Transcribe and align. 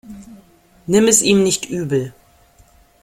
Nimm 0.87 1.07
es 1.07 1.21
ihm 1.21 1.43
nicht 1.43 1.65
übel. 1.69 2.11